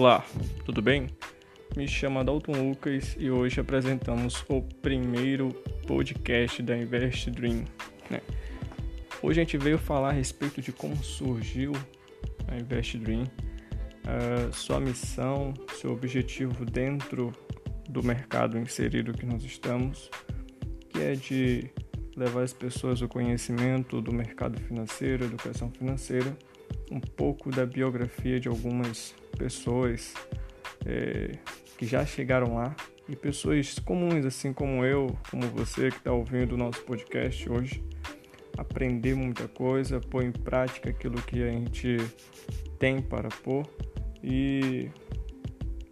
[0.00, 0.24] Olá,
[0.64, 1.08] tudo bem?
[1.76, 5.48] Me chamo Dalton Lucas e hoje apresentamos o primeiro
[5.88, 7.64] podcast da Invest Dream.
[8.08, 8.20] Né?
[9.20, 11.72] Hoje a gente veio falar a respeito de como surgiu
[12.46, 13.24] a Invest Dream,
[14.52, 17.32] sua missão, seu objetivo dentro
[17.88, 20.08] do mercado inserido que nós estamos,
[20.90, 21.72] que é de
[22.16, 26.38] levar as pessoas ao conhecimento do mercado financeiro, educação financeira,
[26.88, 30.12] um pouco da biografia de algumas pessoas
[30.84, 31.38] é,
[31.78, 32.74] que já chegaram lá.
[33.08, 37.82] E pessoas comuns, assim como eu, como você que está ouvindo o nosso podcast hoje,
[38.58, 41.96] aprender muita coisa, pôr em prática aquilo que a gente
[42.78, 43.66] tem para pôr.
[44.22, 44.90] E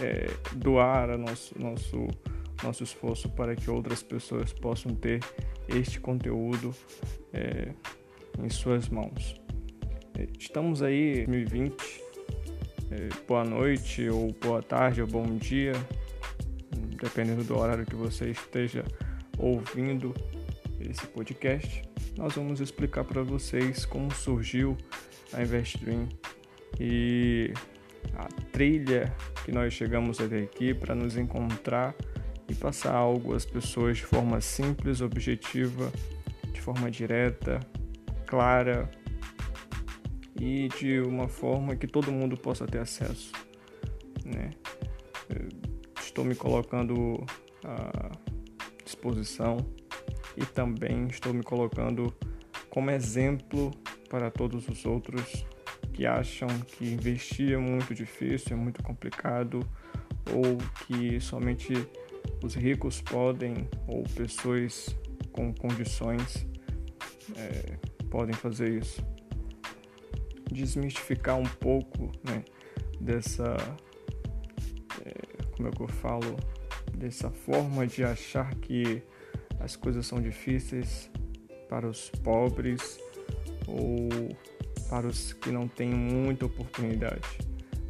[0.00, 2.06] é, doar nosso, nosso,
[2.62, 5.20] nosso esforço para que outras pessoas possam ter
[5.68, 6.72] este conteúdo
[7.32, 7.72] é,
[8.38, 9.34] em suas mãos.
[10.16, 12.09] É, estamos aí em 2020, é,
[13.26, 15.72] boa noite ou boa tarde ou bom dia,
[17.00, 18.84] dependendo do horário que você esteja
[19.38, 20.12] ouvindo
[20.80, 21.82] esse podcast.
[22.16, 24.76] Nós vamos explicar para vocês como surgiu
[25.32, 26.08] a InvestDream
[26.80, 27.52] e
[28.14, 31.94] a trilha que nós chegamos até aqui para nos encontrar
[32.48, 35.92] e passar algo às pessoas de forma simples, objetiva,
[36.52, 37.60] de forma direta,
[38.26, 38.90] clara
[40.40, 43.30] e de uma forma que todo mundo possa ter acesso.
[44.24, 44.50] Né?
[46.00, 47.22] Estou me colocando
[47.62, 48.10] à
[48.82, 49.58] disposição
[50.34, 52.12] e também estou me colocando
[52.70, 53.70] como exemplo
[54.08, 55.44] para todos os outros
[55.92, 59.60] que acham que investir é muito difícil, é muito complicado
[60.32, 61.74] ou que somente
[62.42, 64.96] os ricos podem ou pessoas
[65.32, 66.46] com condições
[67.36, 67.76] é,
[68.08, 69.04] podem fazer isso.
[70.52, 72.44] Desmistificar um pouco né,
[73.00, 73.56] dessa,
[75.04, 76.36] é, como é que eu falo,
[76.94, 79.02] dessa forma de achar que
[79.60, 81.10] as coisas são difíceis
[81.68, 82.98] para os pobres
[83.66, 84.08] ou
[84.88, 87.38] para os que não têm muita oportunidade.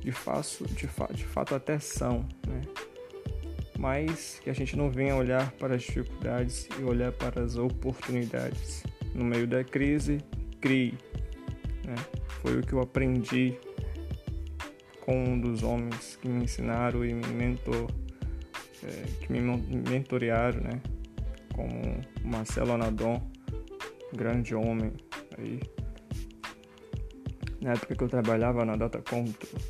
[0.00, 2.62] De, fato, de, fa de fato até são, né?
[3.78, 8.84] mas que a gente não venha olhar para as dificuldades e olhar para as oportunidades.
[9.14, 10.18] No meio da crise,
[10.60, 10.94] crie.
[11.90, 11.96] Né?
[12.40, 13.58] Foi o que eu aprendi
[15.00, 17.90] com um dos homens que me ensinaram e me mentor,
[18.84, 20.80] é, que me mentorearam, né?
[21.52, 23.20] como Marcelo Anadon,
[24.14, 24.92] grande homem
[25.36, 25.60] aí.
[27.60, 29.60] Na época que eu trabalhava na Data Control,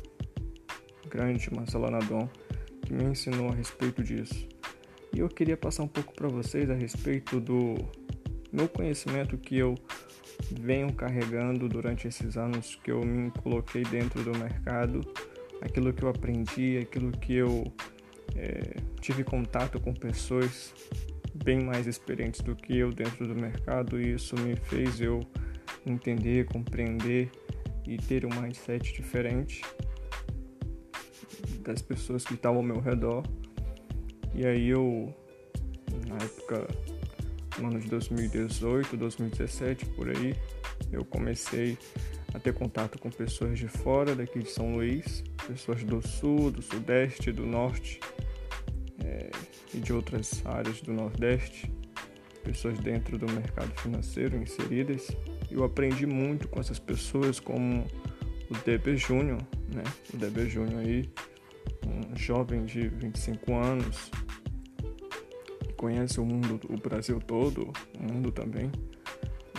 [1.09, 2.29] grande Marcelo Anadon
[2.83, 4.47] que me ensinou a respeito disso.
[5.13, 7.75] E eu queria passar um pouco para vocês a respeito do
[8.51, 9.75] meu conhecimento que eu
[10.59, 15.01] venho carregando durante esses anos que eu me coloquei dentro do mercado,
[15.61, 17.71] aquilo que eu aprendi, aquilo que eu
[18.35, 20.73] é, tive contato com pessoas
[21.43, 25.21] bem mais experientes do que eu dentro do mercado e isso me fez eu
[25.85, 27.31] entender, compreender
[27.87, 29.61] e ter um mindset diferente
[31.63, 33.23] das pessoas que estavam ao meu redor.
[34.33, 35.13] E aí eu,
[36.07, 36.67] na época,
[37.61, 40.35] no ano de 2018, 2017, por aí,
[40.91, 41.77] eu comecei
[42.33, 46.61] a ter contato com pessoas de fora daqui de São Luís, pessoas do sul, do
[46.61, 47.99] sudeste, do norte
[49.03, 49.29] é,
[49.73, 51.71] e de outras áreas do nordeste,
[52.43, 55.09] pessoas dentro do mercado financeiro inseridas.
[55.49, 57.85] Eu aprendi muito com essas pessoas, como
[58.49, 59.41] o DB Júnior,
[59.73, 59.83] né?
[60.13, 61.09] O DB Júnior aí
[61.85, 64.09] um jovem de 25 anos
[65.81, 68.71] conhece o mundo, o Brasil todo, o mundo também,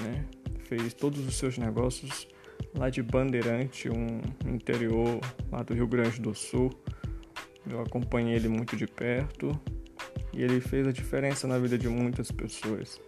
[0.00, 0.24] né?
[0.60, 2.28] Fez todos os seus negócios
[2.78, 5.18] lá de Bandeirante, um interior
[5.50, 6.70] lá do Rio Grande do Sul.
[7.68, 9.50] Eu acompanhei ele muito de perto
[10.32, 13.00] e ele fez a diferença na vida de muitas pessoas.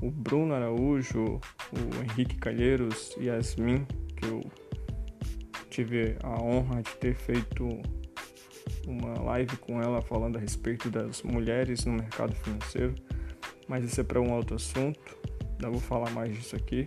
[0.00, 1.38] O Bruno Araújo,
[1.72, 3.86] o Henrique Calheiros, Yasmin,
[4.16, 4.40] que eu
[5.68, 7.68] tive a honra de ter feito
[8.86, 12.94] uma live com ela falando a respeito das mulheres no mercado financeiro,
[13.68, 15.18] mas isso é para um outro assunto,
[15.60, 16.86] não vou falar mais disso aqui.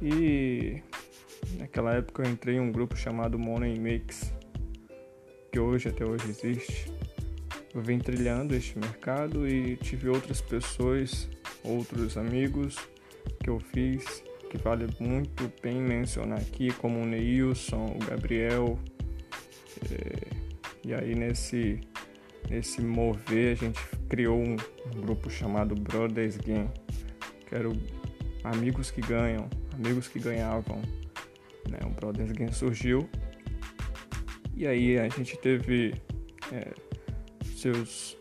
[0.00, 0.82] E
[1.58, 4.32] naquela época eu entrei em um grupo chamado Money Mix,
[5.52, 6.92] que hoje até hoje existe.
[7.74, 11.28] Eu vim trilhando este mercado e tive outras pessoas,
[11.62, 12.76] outros amigos
[13.42, 18.76] que eu fiz que vale muito bem mencionar aqui, como o Neilson, o Gabriel,
[19.88, 20.29] é,
[20.90, 21.80] e aí nesse
[22.50, 23.78] nesse mover a gente
[24.08, 24.56] criou um,
[24.86, 26.68] um grupo chamado Brothers Game,
[27.46, 27.76] que era o
[28.42, 30.82] amigos que ganham, amigos que ganhavam.
[31.68, 31.78] Né?
[31.84, 33.08] O Brothers Game surgiu
[34.56, 35.94] E aí a gente teve
[36.52, 36.72] é,
[37.54, 38.18] seus,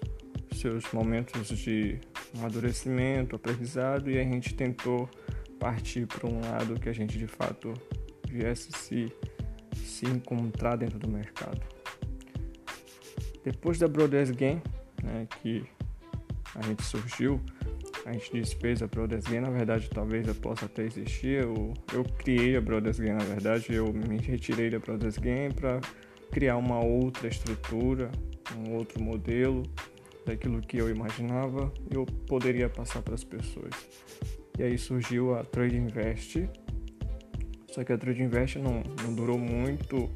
[0.52, 2.00] seus momentos de
[2.38, 5.10] amadurecimento, aprendizado, e a gente tentou
[5.60, 7.74] partir para um lado que a gente de fato
[8.30, 9.12] viesse se,
[9.74, 11.79] se encontrar dentro do mercado.
[13.44, 14.62] Depois da Brothers Game,
[15.04, 15.64] né, que
[16.56, 17.40] a gente surgiu,
[18.06, 22.04] a gente desfez a Brothers Game, na verdade talvez eu possa até existir, eu, eu
[22.04, 23.74] criei a Brothers Game, na verdade.
[23.74, 25.80] Eu me retirei da Brothers Game para
[26.32, 28.12] criar uma outra estrutura,
[28.58, 29.64] um outro modelo
[30.26, 33.74] daquilo que eu imaginava eu poderia passar para as pessoas.
[34.58, 36.50] E aí surgiu a Trade Invest,
[37.72, 40.10] só que a Trade Invest não, não durou muito,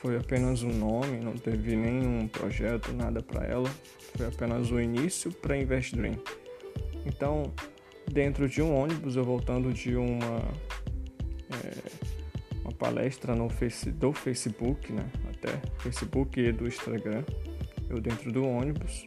[0.00, 3.68] foi apenas um nome, não teve nenhum projeto, nada para ela,
[4.16, 6.18] foi apenas o início para Invest Dream.
[7.04, 7.52] Então,
[8.10, 10.42] dentro de um ônibus, eu voltando de uma,
[11.52, 11.90] é,
[12.62, 15.06] uma palestra no face, do Facebook, né?
[15.34, 17.22] Até Facebook e do Instagram,
[17.90, 19.06] eu dentro do ônibus,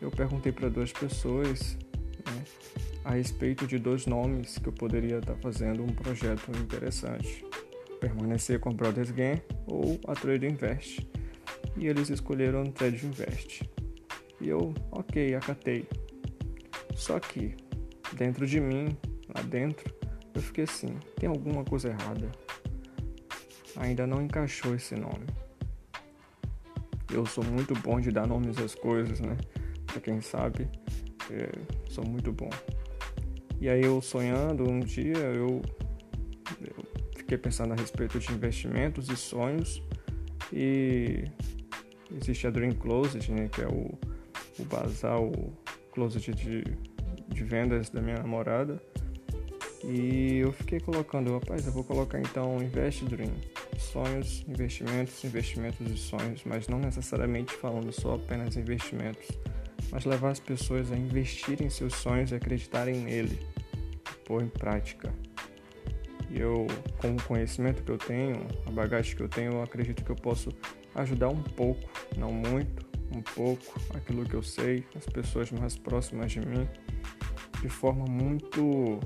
[0.00, 1.76] eu perguntei para duas pessoas
[2.26, 2.44] né,
[3.04, 7.44] a respeito de dois nomes que eu poderia estar fazendo um projeto interessante.
[8.02, 11.08] Permanecer com Brothers Game ou a Trade Invest.
[11.76, 13.62] E eles escolheram Trade Invest.
[14.40, 15.88] E eu, ok, acatei.
[16.96, 17.54] Só que,
[18.14, 18.96] dentro de mim,
[19.32, 19.88] lá dentro,
[20.34, 22.28] eu fiquei assim: tem alguma coisa errada.
[23.76, 25.26] Ainda não encaixou esse nome.
[27.08, 29.36] Eu sou muito bom de dar nomes às coisas, né?
[29.86, 30.68] Pra quem sabe,
[31.30, 31.48] é,
[31.88, 32.50] sou muito bom.
[33.60, 35.62] E aí eu sonhando um dia, eu
[37.32, 39.82] fiquei pensando a respeito de investimentos e sonhos.
[40.52, 41.24] E
[42.20, 43.48] existe a Dream Closet, né?
[43.48, 43.98] Que é o,
[44.58, 45.52] o bazar, o
[45.92, 46.64] closet de
[47.32, 48.80] de vendas da minha namorada.
[49.84, 53.32] E eu fiquei colocando, rapaz, eu vou colocar então Invest Dream,
[53.78, 59.26] sonhos, investimentos, investimentos e sonhos, mas não necessariamente falando só apenas investimentos,
[59.90, 63.38] mas levar as pessoas a investirem em seus sonhos e acreditarem nele,
[64.24, 65.12] pôr em prática.
[66.34, 66.66] Eu,
[66.98, 70.16] com o conhecimento que eu tenho, a bagagem que eu tenho, eu acredito que eu
[70.16, 70.50] posso
[70.94, 76.32] ajudar um pouco, não muito, um pouco, aquilo que eu sei, as pessoas mais próximas
[76.32, 76.66] de mim
[77.62, 78.98] de forma muito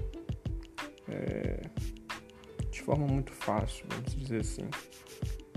[1.09, 1.61] é,
[2.71, 4.69] de forma muito fácil, vamos dizer assim,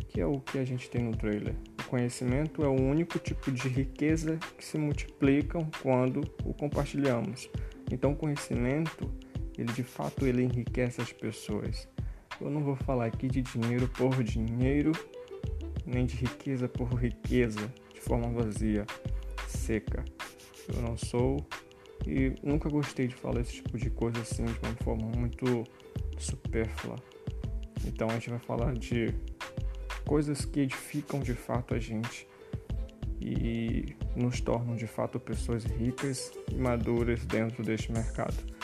[0.09, 1.55] que é o que a gente tem no trailer.
[1.79, 7.49] O conhecimento é o único tipo de riqueza que se multiplicam quando o compartilhamos.
[7.91, 9.09] Então, o conhecimento,
[9.59, 11.87] ele de fato ele enriquece as pessoas.
[12.39, 14.93] Eu não vou falar aqui de dinheiro por dinheiro,
[15.85, 18.85] nem de riqueza por riqueza, de forma vazia,
[19.47, 20.05] seca.
[20.73, 21.45] Eu não sou
[22.07, 25.65] e nunca gostei de falar esse tipo de coisa assim de uma forma muito
[26.17, 26.95] supérflua.
[27.85, 29.13] Então a gente vai falar de
[30.05, 32.27] coisas que edificam de fato a gente
[33.21, 38.58] e nos tornam de fato pessoas ricas e maduras dentro deste mercado.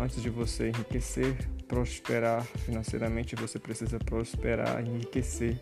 [0.00, 1.36] Antes de você enriquecer,
[1.68, 5.60] prosperar financeiramente, você precisa prosperar, enriquecer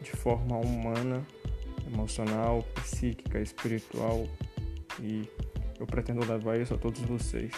[0.00, 1.26] de forma humana,
[1.92, 4.28] emocional, psíquica, espiritual
[5.00, 5.28] e
[5.80, 7.50] eu pretendo levar isso a todos vocês.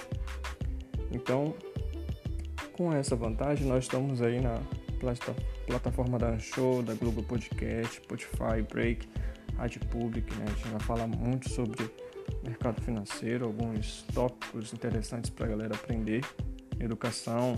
[1.12, 1.54] Então,
[2.72, 4.58] com essa vantagem, nós estamos aí na
[5.66, 9.06] plataforma da Show, da Globo Podcast, Spotify, Break,
[9.58, 10.46] Rádio Public, né?
[10.46, 11.84] A gente vai falar muito sobre
[12.42, 16.24] mercado financeiro, alguns tópicos interessantes para a galera aprender,
[16.80, 17.56] educação,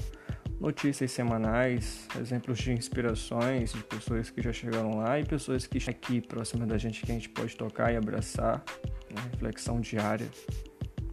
[0.61, 5.93] notícias semanais, exemplos de inspirações de pessoas que já chegaram lá e pessoas que estão
[5.93, 8.63] aqui próximas da gente que a gente pode tocar e abraçar,
[9.11, 9.23] né?
[9.33, 10.29] reflexão diária,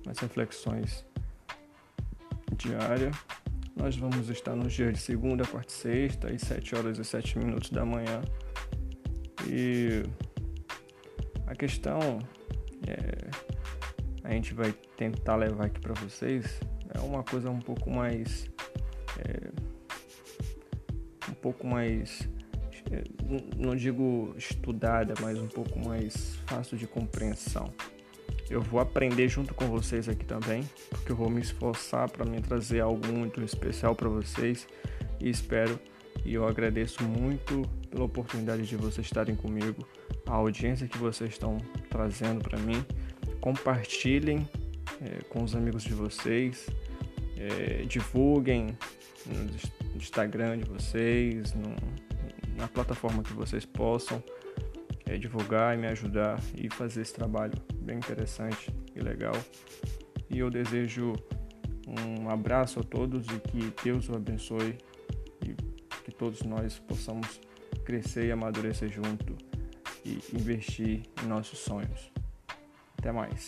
[0.10, 1.06] as reflexões
[2.58, 3.12] diária.
[3.76, 7.38] Nós vamos estar nos dias de segunda, quarta e sexta, às 7 horas e 7
[7.38, 8.22] minutos da manhã.
[9.48, 10.04] E
[11.46, 12.20] a questão
[12.88, 13.47] é,
[14.28, 16.60] a gente vai tentar levar aqui para vocês
[16.94, 18.46] é uma coisa um pouco mais
[19.20, 19.50] é,
[21.30, 22.28] um pouco mais
[22.92, 23.04] é,
[23.58, 27.74] não digo estudada, mas um pouco mais fácil de compreensão.
[28.50, 32.42] Eu vou aprender junto com vocês aqui também, porque eu vou me esforçar para me
[32.42, 34.68] trazer algo muito especial para vocês
[35.20, 35.78] e espero
[36.26, 39.86] e eu agradeço muito pela oportunidade de vocês estarem comigo,
[40.26, 41.58] a audiência que vocês estão
[41.90, 42.86] trazendo para mim.
[43.40, 44.48] Compartilhem
[45.02, 46.68] é, com os amigos de vocês,
[47.38, 48.78] é, divulguem
[49.26, 51.76] no Instagram de vocês, no,
[52.56, 54.24] na plataforma que vocês possam
[55.06, 59.36] é, divulgar e me ajudar e fazer esse trabalho bem interessante e legal.
[60.30, 61.14] E eu desejo
[61.88, 64.78] um abraço a todos e que Deus o abençoe
[65.42, 65.56] e
[66.04, 67.40] que todos nós possamos
[67.86, 69.38] crescer e amadurecer junto
[70.04, 72.17] e investir em nossos sonhos.
[72.98, 73.48] Até mais.